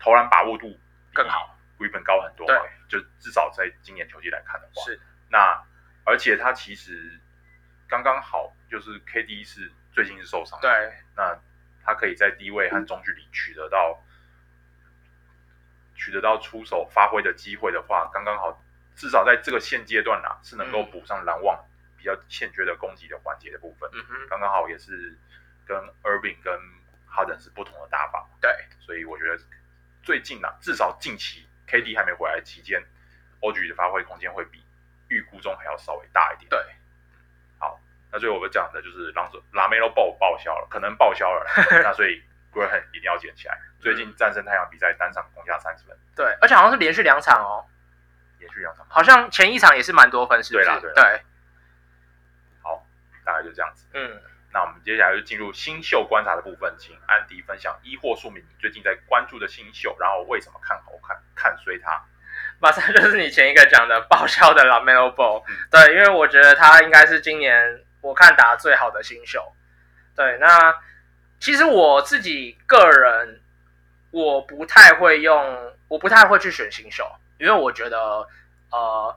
[0.00, 0.76] 投篮把握度
[1.14, 2.54] 更好，Griffin 高很多嘛。
[2.88, 5.00] 对，就至少在今年球季来看的话，是。
[5.30, 5.62] 那
[6.02, 7.20] 而且他其实
[7.86, 10.70] 刚刚好，就是 KD 是最近是受伤，对。
[11.14, 11.38] 那
[11.86, 14.02] 他可以在低位和中距离取得到
[15.94, 18.60] 取得到出手发挥的机会的话，刚刚好，
[18.96, 21.64] 至少在这个现阶段啊，是能够补上篮网。
[21.98, 25.18] 比较欠缺的攻击的环节的部分，嗯哼，刚刚好也是
[25.66, 26.54] 跟 Irving 跟
[27.10, 29.36] Harden 是不同的打法，对，所以我觉得
[30.04, 32.80] 最近啊，至少近期 KD 还没回来期间
[33.40, 34.62] ，Aldridge 的发挥空间会比
[35.08, 36.48] 预估中还要稍微大一点。
[36.48, 36.68] 对，好，
[38.16, 41.44] 那最后我们讲的就是让 LaMelo Ball 报销了，可能报销了，
[41.84, 43.58] 那所以 Graham 一定要捡起来。
[43.78, 47.66] 最近战胜太阳比赛单场攻下三十分，对，而且好像是连续两场哦，
[48.38, 50.64] 连续两场，好像前一场也是蛮多分，是不是？
[50.64, 51.22] 对啦，对，对。
[53.26, 53.84] 大概就这样子。
[53.92, 62.00] 嗯，那我们接下来就进入新秀观察的部分，请安迪分享一或数名你最近在关注的新秀，然后为什么看好看看衰他。
[62.62, 69.52] 马上就是你前一个讲的报销的 LaMelo Ball，嗯，对，因为我觉得他应该是今年我看打最好的新秀。
[70.14, 70.74] 对，那
[71.40, 73.40] 其实我自己个人
[74.10, 77.04] 我不太会用，我不太会去选新秀，
[77.38, 78.26] 因为我觉得
[78.70, 79.16] 呃。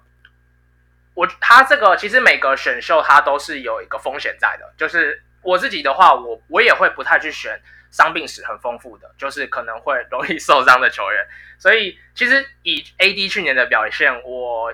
[1.15, 7.59] 我他这个其实每个选秀他都是有一个风险在的，就是我自己的话，我我也会不太去选
[7.91, 11.27] 伤病史很丰富的，就是可能会容易受伤的球员。
[11.57, 14.73] 所以其实以 AD 去年的表现，我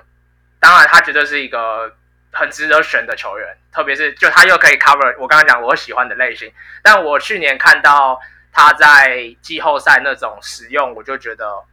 [0.60, 1.96] 当然他绝对是一个
[2.36, 6.52] 很值得选的球员，特别是就他又可以 cover 我刚刚讲我喜欢的类型。
[6.82, 8.20] 但我去年看到
[8.52, 11.64] 他在季后赛那种使用，我就觉得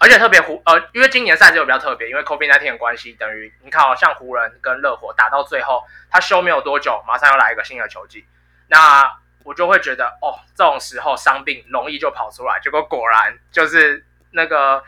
[0.00, 8.24] 而且特别湖呃，因为今年赛制又比较特别，因为 COVID-19 的关系，等于你看哦，像湖人跟热火打到最后，他休没有多久，马上要来一个新的球季，
[8.68, 14.82] 那我就会觉得哦，这种时候伤病容易就跑出来，结果果然就是那个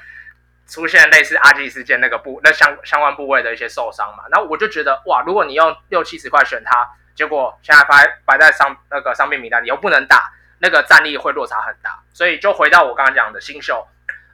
[0.70, 13.86] 出现类似阿基事件那个部那相相关部位的一些受伤嘛，那我就觉得哇，如果你用六七十块选他，结果现在摆摆在伤那个伤病名单，你又不能打，那个战力会落差很大，所以就回到我刚刚讲的新秀，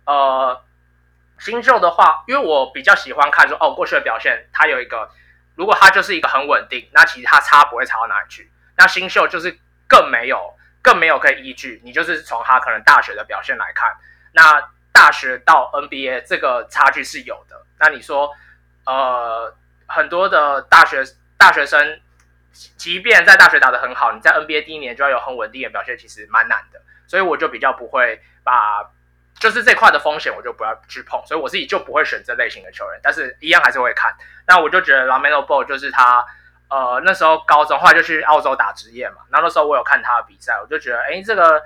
[0.05, 0.63] 呃。
[1.39, 5.11] 新秀的话，因为我比较喜欢看说，哦，过去的表现，他有一个，
[5.55, 8.51] 如果他就是一个很稳定，那其实他差不会差到哪里去。
[8.79, 13.95] 那新秀就是更没有，更没有可以依据，你就是从他可能大学的表现来看，
[14.33, 17.63] 那大学到 NBA 这个差距是有的。
[17.79, 18.33] 那你说，
[18.87, 19.55] 呃，
[19.87, 21.05] 很多的大学
[21.37, 22.01] 大学生，
[22.79, 26.81] 即便在大学打得很好，你在 NBA 第一年就要有很稳定的表现，其实蛮难的。
[27.07, 28.91] 所以我就比较不会把。
[29.39, 34.11] 就是这块的风险，我就不要去碰，所以我自己就不会选这类型的球员，但是一样还是会看。
[34.47, 36.25] 那我就觉得 LaMelo Ball 就是他，
[36.71, 39.17] 呃，那时候高中后来就去澳洲打职业嘛。
[39.29, 41.63] 那那时候我有看他的比赛，我就觉得，哎，这个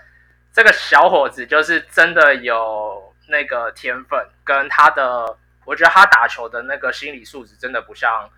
[0.53, 8.29] 这个小伙子就是真的有那个天分，跟他的，我觉得他打球的那个心理素质真的不像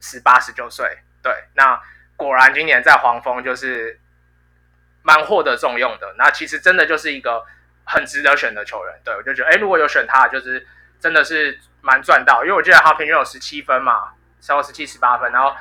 [0.00, 0.98] 十八十九岁。
[1.22, 1.78] 对，那
[2.16, 4.00] 果然今年在黄蜂就是
[5.02, 6.14] 蛮获得重用的。
[6.16, 7.44] 那其实真的就是一个。
[7.84, 10.64] 很值得选的球员，对，我就觉得，哎，如果有选他，就是
[11.00, 15.52] 真的是蛮赚到，因为我记得他平均有十七分嘛，超过十七、十八分，然后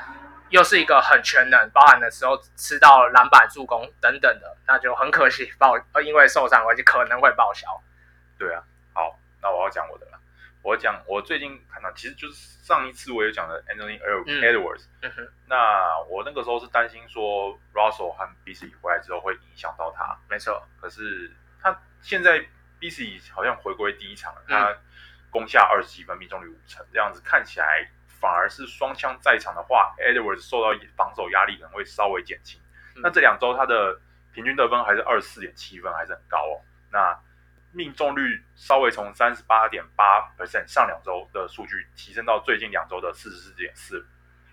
[0.50, 7.68] 又是一个很全能，包含的时候吃到篮板、助攻等等的，那就很可惜报，因为受伤关系可能会报销。
[8.42, 10.20] 对啊，好，那我要讲我的了，
[10.64, 14.86] 我讲我最近看到，其实就是上一次我有讲的 Anthony Edwards，
[15.48, 21.32] 那我那个时候是担心说 Russell 和 Beasley 回来之后会影响到他，没错，可是。
[21.64, 22.44] 他现在
[22.80, 24.76] Beasley 好像回归第一场了，他
[25.30, 32.60] 攻下二十几分，命中率五成，这样子看起来反而是双枪在场的话，Edwards 受到防守压力可能会稍微减轻。
[32.96, 34.02] 那这两周他的
[34.34, 36.66] 平均得分还是二十四点七分，还是很高哦。
[36.90, 37.16] 那
[37.72, 44.06] 命中率稍微从三十八点八 percent 上两周的数据提升到最近两周的四十四点四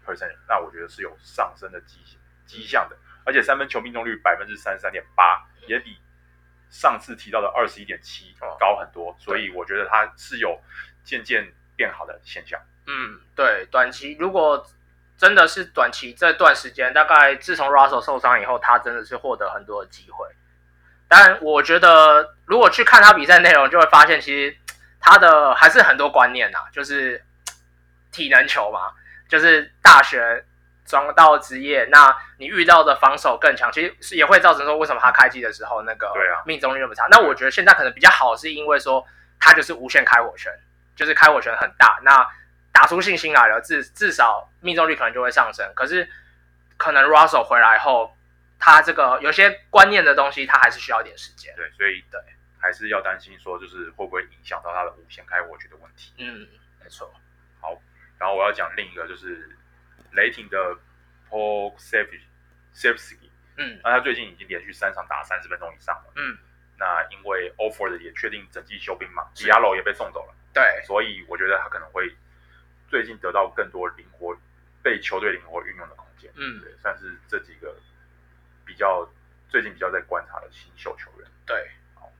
[0.06, 2.00] percent，那我觉得是有上升的迹
[2.46, 2.96] 迹象的。
[3.24, 5.98] 而且三分球命中率百分之三十三点八，也比。
[6.70, 10.60] 上次提到的二十一点七高很多，哦，所以我觉得他是有
[11.02, 12.60] 渐渐变好的现象。
[12.86, 14.62] 嗯，对，短期如果
[15.16, 20.28] 真的是短期这段时间，大概自从 Russell 受伤以后，他真的是获得很多的机会。
[21.08, 24.56] 但我觉得如果去看他比赛内容，就会发现其实
[25.00, 27.24] 他的还是很多观念呐，啊，就是
[28.12, 28.92] 体能球嘛，
[29.28, 30.44] 就是大学。
[30.88, 36.10] 转到职业，那你遇到的防守更强，其实也会造成说，为什么他开机的时候那个
[36.46, 37.06] 命中率那么差？
[37.10, 39.06] 那我觉得现在可能比较好，是因为说
[39.38, 40.50] 他就是无限开火权，
[40.96, 42.26] 就是开火权很大，那
[42.72, 45.70] 打出信心来了，至至少命中率可能就会上升。
[45.74, 46.08] 可是
[46.78, 48.16] 可能 Russell 回来后，
[48.58, 51.54] 他这个有些观念的东西，他还是需要一点时间。
[51.56, 52.20] 对，所以对，
[52.58, 56.12] 还是要担心说，就是会不会影响到他的无限开火权的问题。
[56.18, 56.46] 嗯，
[56.82, 57.12] 没错。
[57.60, 57.80] 好，
[58.18, 59.54] 然后我要讲另一个就是。
[60.12, 60.74] 雷霆的
[61.28, 66.38] Paul Savage，Savsky，嗯，那他最近已经连续三场打三十分钟以上了，嗯，
[66.78, 72.10] 那因为 Horford 也确定整季休兵嘛，Diallo 也被送走了，对，所以我觉得他可能会
[72.88, 74.34] 最近得到更多灵活
[74.82, 77.76] 被球队灵活运用的空间，嗯，对，算是这几个
[78.68, 79.08] 比较
[79.48, 81.70] 最近比较在观察的新秀球员，对。
[81.94, 82.12] 好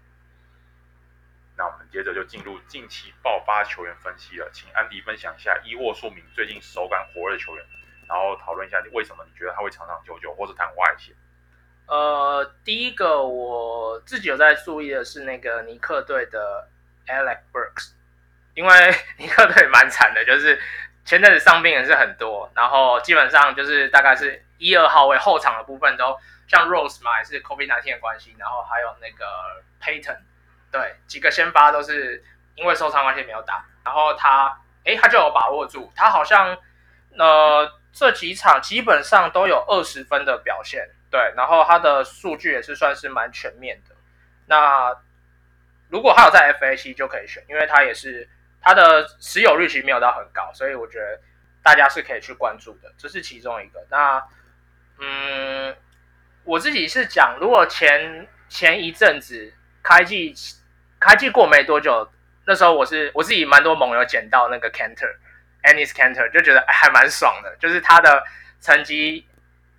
[1.55, 7.65] 那我们接着就进入近期爆发球员分析了，请安迪分享一下伊沃数名最近手感火热的球员，
[8.09, 11.15] 然后讨论一下你为什么你觉得他会长长久久，或者谈外线。
[11.87, 16.69] 呃，第一个我自己有在注意的是那个尼克队的
[17.07, 17.93] Alex Burks，
[18.55, 20.61] 因为尼克队蛮惨的，就是
[21.05, 30.18] 前阵子伤病也是很多，然后基本上就是大概是一二号位后场的部分都像 Rose 嘛，也是 COVID-19 的关系，然后还有那个 Payton。
[30.71, 32.23] 对，几个先发都是
[32.55, 36.59] 因为受伤关系没有打，然后他，诶，他就有把握住，他好像，
[37.16, 43.94] 呃，这几场基本上都有二十分的表现，对，然后他的数据也是算是蛮全面的。
[44.47, 44.94] 那
[45.88, 48.29] 如果他有在 FA7 就可以选，因为他也是
[48.61, 51.18] 他的持有率其实没有到很高，所以我觉得
[51.62, 53.87] 大家是可以去关注的，这是其中一个。
[53.90, 54.23] 那，
[55.01, 55.77] 嗯，
[56.45, 60.35] 我自己是讲，如果前前一阵子开季。
[61.01, 62.11] 开季过没多久，
[62.45, 68.21] 那时候我是我自己蛮多盟友捡到那个 Canter，Anis Canter 就觉得还蛮爽的，就是他的
[68.61, 69.25] 成绩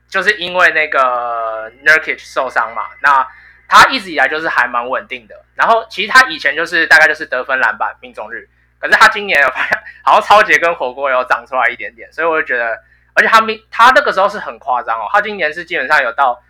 [0.08, 3.28] 就是因为那个 Nurkic 受伤嘛，那
[3.68, 5.44] 他一直以来就是还蛮稳定的。
[5.56, 8.48] 然后其实他以前就是大概就是得分、篮板、命中率，
[8.80, 12.82] 可是他今年有发现好像抄截跟火锅有长出来一点点，所以我就觉得，
[13.20, 16.42] 而且他命他那个时候是很夸张哦，他今年是基本上有到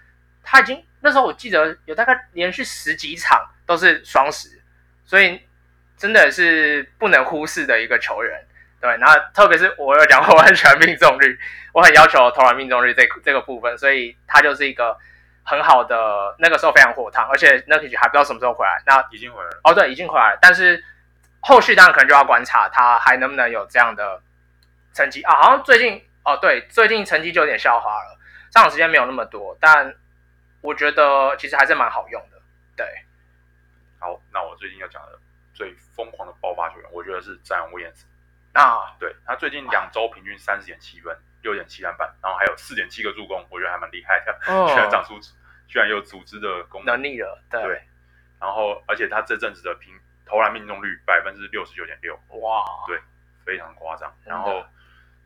[0.44, 4.62] 他已经那时候我记得有大概连续十几场都是双十，
[5.04, 5.42] 所以
[5.98, 8.46] 真的是不能忽视的一个球员。
[8.80, 11.38] 对，然后特别是我有讲过，我很喜欢命中率，
[11.74, 14.96] 我很要求投篮命中率这 这个部分，所以他就是一个
[15.44, 18.82] 很好的，那个时候非常火烫，而且 Nurkic 还不知道什么时候回来。
[18.86, 19.60] 那已经回来了。
[19.66, 20.82] 哦，对，已经回来了，但是
[21.42, 24.22] 后续当然可能就要观察他还能不能有这样的
[24.94, 25.36] 成绩啊。
[25.36, 28.20] 好像最近哦，对，最近成绩就有点下滑了，
[28.52, 29.96] 上场时间没有那么多，但
[30.62, 32.40] 我觉得其实还是蛮好用的。
[32.76, 32.86] 对，
[34.00, 35.20] 好，那我最近要讲的
[35.54, 38.06] 最疯狂的爆发球员，我觉得是 Zion Williamson。
[38.54, 44.40] 啊，对，他最近两周平均三十点七分，六点七篮板，然后还有四点七个助攻，我觉得还蛮厉害的。
[44.48, 45.20] 哦， 居然长出，
[45.68, 47.42] 居然有组织的功能力了。
[47.50, 47.82] 对，对，
[48.40, 49.94] 然后而且他这阵子的平
[50.26, 53.00] 投篮命中率百分之六十九点六，哇，对，
[53.46, 54.14] 非常夸张。
[54.26, 54.66] 然后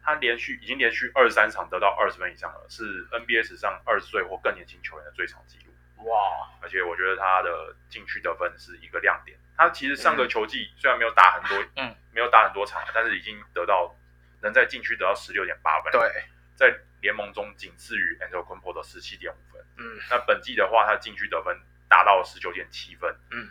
[0.03, 5.73] 他连续已经连续二十三场得到二十分以上了，是 NBA 史上二十岁或更年轻球员的最长纪录。
[6.05, 9.37] 哇，而且我觉得他的禁区得分是一个亮点。
[9.55, 13.95] 他其实上个球季虽然没有打很多，嗯，没有打很多场，但是已经得到
[14.41, 16.23] 能在禁区得到十六点八分，对，
[16.55, 23.49] 在联盟中仅次于 Antetokounmpo 的十七点五分，嗯，那本季的话，他禁区得分达到了十九点七分，嗯，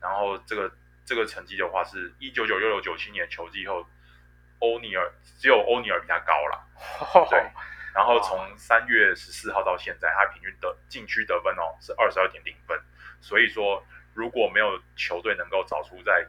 [0.00, 0.70] 然后这个
[1.04, 3.84] 这个成绩的话是一九九六九七年球季后，
[4.60, 6.66] 欧尼尔只有欧尼尔比他高了，
[7.14, 7.38] 哦，对，
[7.94, 12.80] 然后从三月十四号到现在，他平均得禁区得分哦是二十二点零分，
[13.20, 13.84] 所以说。
[14.14, 16.26] 如果没有球队能够找出在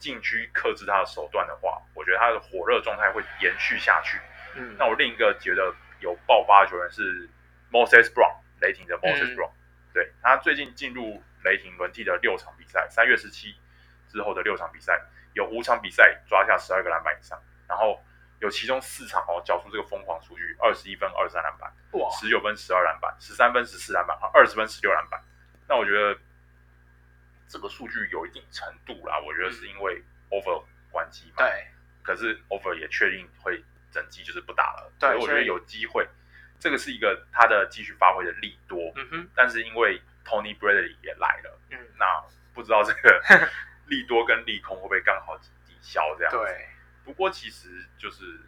[0.00, 4.18] 禁区克制他的手段的话，我觉得他的火热状态会延续下去。
[4.56, 7.30] 嗯，那我另一个觉得有爆发的球员是
[7.70, 9.94] Moses Brown，雷霆的 Moses Brown，嗯。
[9.94, 13.54] 对，他最近进入雷霆轮替的六场比赛，三月十七
[14.08, 15.00] 之后的六场比赛，
[15.34, 17.98] 有五场比赛抓下十二个篮板以上，然后
[18.40, 25.22] 有其中四场哦，缴出这个疯狂数据：二十一分、二十三篮板，哇，十九分、十二篮板，十三分、十四篮板，二十分、十六篮板。
[25.68, 26.18] 那我觉得。
[27.52, 31.38] 这个数据有一定程度啦，我觉得是因为 over 关机嘛。
[31.38, 31.66] 对。
[32.00, 34.92] 可是 over 也确定会整季就是不打了。
[35.00, 35.08] 对。
[35.08, 36.08] 所以我觉得有机会，
[36.60, 38.78] 这个是一个他的继续发挥的利多。
[38.94, 39.28] 嗯哼。
[39.34, 42.06] 但是因为 Tony Bradley 也来了，嗯，那
[42.54, 43.20] 不知道这个
[43.86, 46.38] 利多跟利空会不会刚好抵消这样子。
[46.38, 46.68] 对。
[47.10, 47.68] 不过其实
[47.98, 48.40] 就是，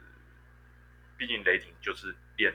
[1.17, 2.55] 毕竟雷霆就是练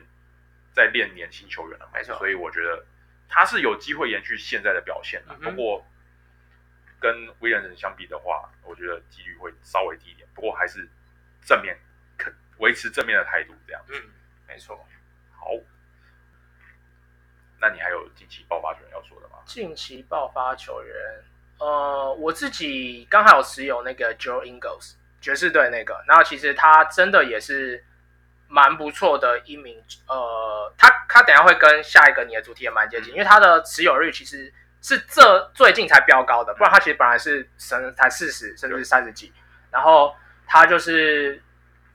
[0.72, 2.18] 在练年轻球员了，没错。
[2.18, 2.86] 所以我觉得
[3.28, 5.36] 他是有机会延续现在的表现的。
[5.40, 5.86] 嗯、不过。
[7.00, 10.90] 跟威廉人相比的话，我觉得几率会稍微低一点，不过还是
[11.46, 11.78] 正面，
[12.18, 13.86] 肯维持正面的态度这样。
[13.90, 14.02] 嗯，
[14.48, 14.76] 没错。
[15.32, 15.52] 好，
[17.62, 19.38] 那你还有近期爆发球员要说的吗？
[19.46, 21.24] 近期爆发球员，
[21.60, 27.84] 呃，我自己刚好持有那个 Joe Ingles 爵士队那个，然后其实他真的也是
[28.48, 34.54] 蛮不错的一名，呃，他他等下会跟下一个你的主题也蛮接近，因为他的持有率其实。
[34.80, 39.34] 是这最近才飙高的，不然他其实本来是神才四十甚至是三十几，
[39.72, 41.42] 然后他就是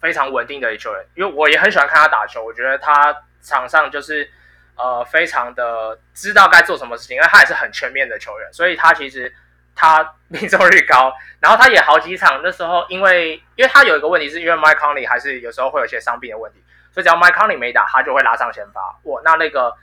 [0.00, 4.28] 非常稳定的一球员，因为我也很喜欢看他打球，我觉得他场上就是
[4.74, 9.32] 呃非常的知道该做什么事情，因为他也是很全面的球员，所以他其实
[9.74, 19.74] 他命 中率高，然后他也好几场那时候因为因为他有一个问题是因为 Mike Conley 还是有时候会有些伤病的问题，所以只要 Mike Conley 没打，他就会拉上先发，哇，那那个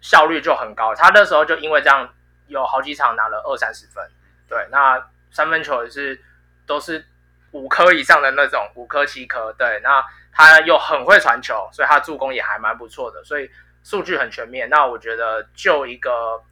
[0.00, 2.08] 效率就很高，他那时候就因为这样。
[2.48, 4.02] 有好几场拿了二三十分，
[4.48, 4.98] 对，那
[5.30, 6.18] 三分球也是
[6.66, 7.04] 都是
[7.50, 13.50] 五颗以上的那种，五颗七颗，对，那他又很会传球，所以他助攻也还蛮不错的，所以
[13.84, 14.70] 数据很全面。
[14.70, 16.42] 那我觉得就一个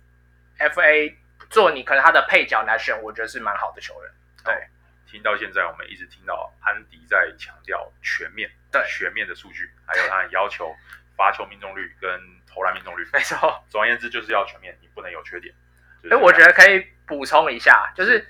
[0.58, 1.14] FA
[1.50, 4.12] 做你可能他的配角来选，我觉得是蛮好的球员。
[4.44, 4.54] 对，
[5.10, 10.74] 听到现在我们一直听到安迪在强调全面，对，全面的数据，还有他要求
[11.16, 12.08] 罚球命中率跟
[12.46, 13.64] 投篮命中率， 没错。
[13.68, 15.54] 总而言之就是要全面，你不能有缺点。
[16.10, 18.24] 哎，我觉得可以补充一下，就是，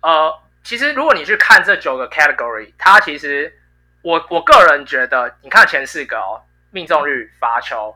[0.00, 3.60] 呃，其实如果你去看这九个 category，它其实
[4.02, 7.94] 我我个人觉得，你看前四个哦，命中率、罚球，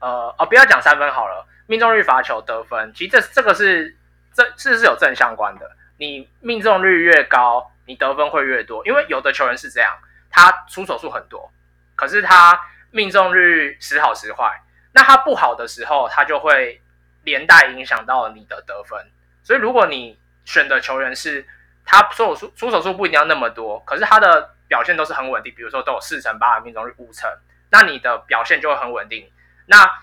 [0.00, 3.96] 呃，哦，不要讲三分好了，命中率、罚球、得分，其实这这个是
[4.32, 5.70] 这是是有正相关的。
[5.98, 9.96] 你命中率越高，你得分会越多，因为有的球员是这样，
[10.30, 11.50] 他出手数很多，
[11.94, 14.60] 可是他命中率时好时坏，
[14.92, 16.80] 那他不好的时候，他就会。
[17.26, 19.04] 连带影响到你的得分，
[19.42, 21.44] 所以如果你选的球员是
[21.84, 27.28] 他出手数出手数不一定要那么多，可是他的表现都是很稳定，比如说都有四成八的命中率，五成，
[27.68, 29.28] 那你的表现就会很稳定。
[29.66, 30.00] 那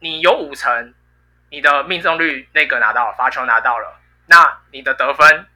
[0.00, 0.94] 你有五成，
[1.50, 5.46] 你的命中率那个拿到了，罚球拿到了，那你的得分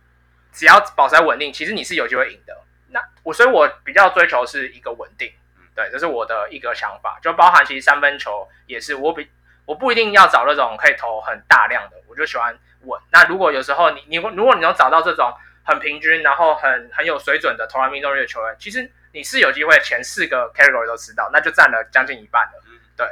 [0.52, 2.56] 只要保持在稳定，其实你是有机会赢的。
[2.88, 5.32] 那我所以，我比较追求是一个稳定，
[5.74, 9.28] 对，这是我的一个想法，就包含其实三分球也是我比
[9.64, 13.00] 我不一定要找那种可以投很大量的，我就喜欢稳。
[13.10, 15.34] 那如果有时候你你如果你能找到这种
[15.64, 22.62] 很平均，然后很很有水准的投篮命中率的球员，其实你是有机会前四个 category 都吃到，那就占了将近一半了。
[22.96, 23.06] 嗯，对。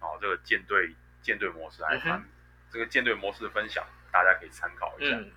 [0.00, 2.24] 哦，这个舰队舰队模式还蛮、嗯、
[2.70, 5.16] 这个舰队模式的分享，大家可以参考一下。
[5.16, 5.28] 嗯、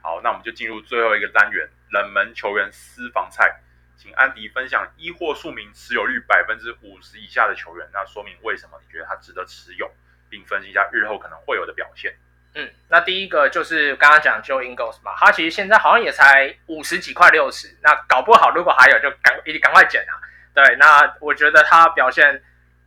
[0.00, 3.60] 好，那我们就进入最后一个单元，冷门球员私房菜，
[3.98, 9.90] 请安迪分享一或数名持有率百分之五十以下的球员，那说明为什么你觉得他值得持有，
[10.30, 12.16] 并分析一下日后可能会有的表现。
[12.54, 20.16] 嗯，那第一个就是刚刚讲 Joe Ingles 嘛，他其实现在好像也才五十几块六十，那搞不好如果还有就赶一定赶快减啊。
[20.54, 22.42] 对，那我觉得他表现，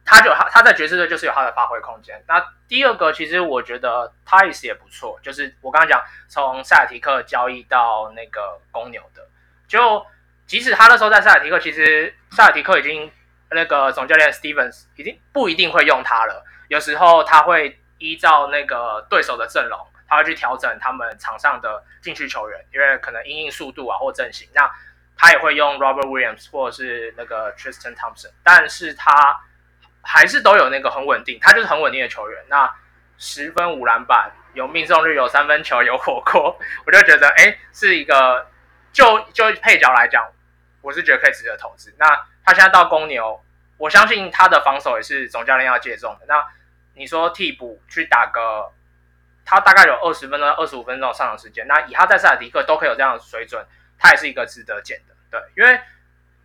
[0.06, 2.24] 他就他他在爵士队就是有他的发挥空间。
[2.28, 9.28] 那第二个其实我觉得 Theis 也不错，就是我刚刚讲从塞尔提克交易到那个公牛的，
[9.68, 10.06] 就
[10.45, 13.12] 即使他那时候在塞尔提克，其实塞尔提克已经
[13.51, 17.80] 那个总教练 Stevens 已经不一定会用他了，有时候他会。
[17.97, 24.70] 依照那个对手的阵容，他会去调整他们场上的禁区球员，因为可能因应速度啊或阵型，那
[25.16, 29.39] 他也会用 Robert Williams 或者是那个 Tristan Thompson，但是他
[30.06, 32.43] 还是都有那个很稳定，他就是很稳定的球员。
[32.47, 32.72] 那
[33.18, 38.47] 十分五篮板，有命中率，有三分球，有火锅，我就觉得哎，是一个
[38.93, 40.24] 就就配角来讲，
[40.82, 41.93] 我是觉得可以值得投资。
[41.97, 42.06] 那
[42.45, 43.43] 他现在到公牛，
[43.78, 46.26] 我相信他的防守也是总教练要借重的。
[46.28, 46.45] 那
[46.93, 48.72] 你说替补去打个，
[49.43, 53.66] 他大概有二十分钟二十五分钟上场时间，那以他在塞尔迪克都可以有这样的水准，
[53.97, 55.16] 他也是一个值得捡的。
[55.32, 55.80] 对，因为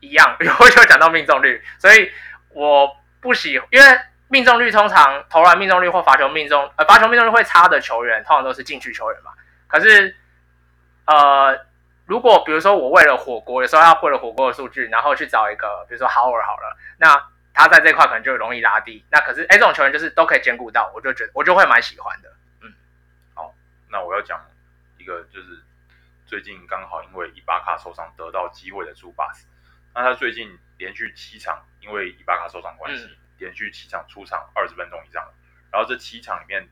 [0.00, 2.10] 一样，我就讲到命中率，所以
[2.48, 9.32] 我不喜，因为命中率通常投篮命中率或罚球命中，呃，罚球命中率会差的球员，通常都是禁区球员嘛。
[9.66, 10.16] 可是，
[11.06, 11.66] 呃，
[12.06, 17.30] 如果比如说我为了火锅，有时候要为了火锅的数据，然后去找一个，比如说 Howard 好了，那。
[17.52, 22.32] 他在这块可能就容易拉低，那可是哎，这种球员就是都可以兼顾到，我就觉得我就会蛮喜欢的。
[22.62, 22.72] 嗯，
[23.34, 23.52] 好，
[23.88, 24.40] 那我要讲
[24.98, 25.60] 一个就是
[26.26, 29.46] 最近刚好因为伊巴卡受伤得到机会的朱巴斯，
[29.92, 35.26] 那他最近连续七场因为伊巴卡受伤关系，嗯、连续七场出场二十分钟以上，
[35.72, 36.68] 然后这七场里面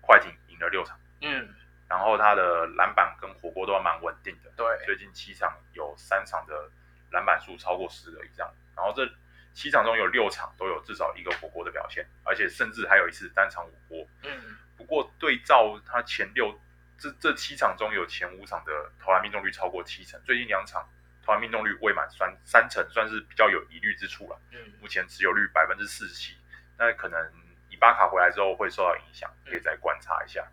[0.00, 1.54] 快艇赢了六场，嗯，
[1.88, 6.70] 然后他的篮板跟火锅都还蛮稳定的，对，最近七场有三场的
[7.10, 9.10] 篮板数超过十个以上，然后这。
[9.54, 14.08] 七场中有六场都有至少一个火锅的表现，而且甚至还有一次单场五锅。
[14.22, 16.58] 嗯，不过对照他前六
[16.96, 20.88] 这这七场中有前五场的投篮命中率超过七成，最近两场
[21.24, 24.38] 投篮命中率未满三三成，算是比较有疑虑之处了。
[24.52, 26.36] 嗯，目前持有率百分之四十七，
[26.78, 27.32] 那可能
[27.70, 30.46] 伊巴卡回来之后会受到影响，可以再观察一下。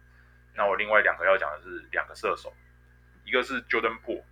[0.56, 2.54] 那我另外两个要讲的是两个射手，
[3.24, 4.24] 一个是 Jordan Poole，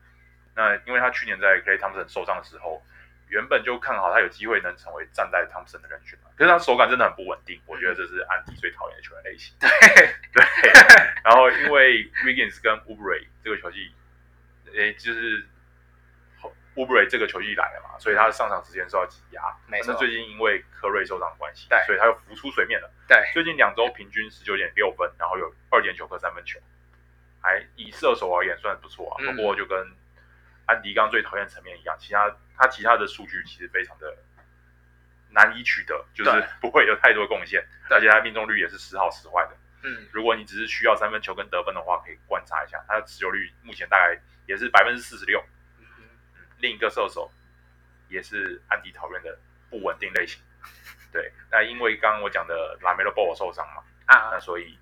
[0.55, 2.83] 那因为他去年在 Clay Thompson 受伤的时候。
[3.29, 9.53] 原本就看好他有机会能成为站在 Thompson 的人选，可是他手感真的很不稳定，我觉得这是安迪最讨厌的球员类型。
[9.59, 9.69] 对
[10.31, 10.45] 对，
[11.25, 13.93] 然后因为 Wiggins 跟 Oubre 这个球技，
[14.73, 15.45] 诶，就是
[16.77, 19.41] Oubre 这个球季来了嘛，所以他的上场时间受到挤压。
[19.67, 19.93] 没错。
[19.95, 22.89] 最近因为科瑞受伤关系，对，所以他又浮出水面了。
[23.07, 26.59] 对，最近两周平均十九点六分，然后有二点九颗三分球，
[27.41, 29.17] 还以射手而言算不错啊。
[29.35, 29.77] 不过就跟
[30.67, 32.33] 安迪刚刚最讨厌层面一样，其他。
[32.59, 34.17] 他其他的数据其实非常的
[35.29, 39.55] 难以取得，就是 不会有太多贡献，而且他命中率也是时好时坏的。
[39.83, 45.39] 嗯，如果你只是需要三分球跟得分的话，可以观察一下他的持球率，目前大概也是百分之四十六。
[46.57, 47.31] 嗯，另一个射手
[48.09, 49.37] 也是安迪讨厌的
[49.69, 50.41] 不稳定类型。
[51.11, 54.77] 对，那因为刚刚我讲的 LaMelo Ball 受伤嘛，啊，那所以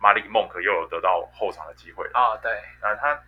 [0.00, 2.06] Malik Monk 又有得到后场的机会。
[2.14, 3.22] 哦，对，那他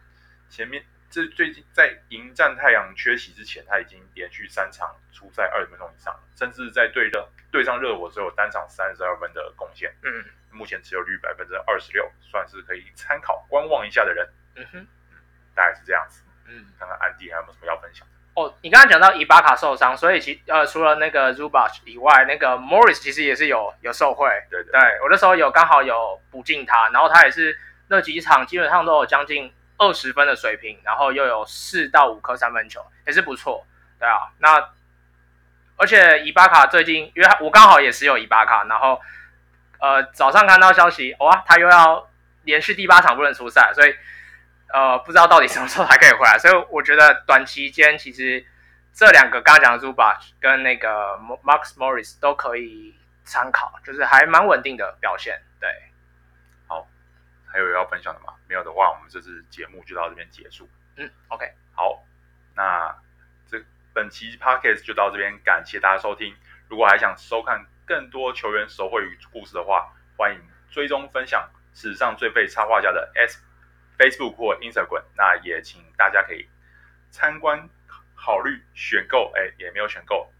[0.48, 0.84] 前面。
[1.10, 9.90] 这最近在迎战太阳缺席之前，他已经连续三场出赛二十分钟以上，甚至在对热对上热火只有单场三十二分的贡献。
[10.02, 14.30] 嗯，目前持有率百分之二十六，算是可以参考观望一下的人。
[14.56, 14.86] 嗯哼，
[15.54, 16.22] 大概是这样子。
[16.48, 18.14] 嗯，看看安迪还有没有什么要分享的。
[18.34, 24.28] 哦，你刚刚讲到伊巴卡受伤，所以其呃除了那个 Zubac 以外，那个 Morris 其实也是有有受惠。
[24.50, 27.56] 对对，对，我那时候有刚好有补进他，然后他也是
[27.88, 29.52] 那几场基本上都有将近。
[29.80, 33.64] 二十分的水平，然后又有四到五颗三分球，也是不错，
[34.00, 34.26] 对啊。
[34.38, 34.70] 那
[35.76, 39.00] 而且伊巴卡最近，因为我刚好也持有伊巴卡，然后
[39.78, 42.10] 呃早上看到消息，哇，他又要
[42.42, 43.94] 连续第八场不能出赛，所以
[44.72, 46.38] 呃不知道到底什么时候才可以回来。
[46.38, 48.44] 所以我觉得短期间其实
[48.92, 52.94] 这两个刚刚讲的 Zubac 跟那个 Marcus Morris 都可以
[53.24, 55.68] 参考，就是还蛮稳定的表现，对。
[56.66, 56.86] 好
[57.46, 58.34] 还有要分享的吗？
[58.46, 60.68] 没有的话，我们这次节目就到这边结束。
[60.96, 62.04] 嗯，OK，好，
[62.54, 62.94] 那
[63.50, 63.62] 这
[63.94, 66.34] 本期 Podcast 就到这边，感谢大家收听。
[66.68, 70.40] 如果还想收看更多球员手绘与故事的话，欢迎
[70.70, 73.40] 追踪分享史上最被插画家的 S
[73.98, 75.02] Facebook 或 Instagram。
[75.16, 76.48] 那也请大家可以
[77.10, 77.68] 参观
[78.14, 80.32] 考虑选购，哎，也没有选购，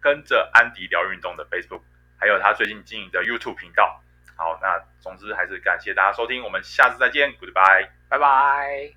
[0.00, 1.82] 跟着安迪聊运动的 Facebook，
[2.18, 4.02] 还有他最近经营的 YouTube 频道。
[4.34, 8.94] 好，那总之还是感谢大家收听，我们下次再见，Goodbye，拜拜。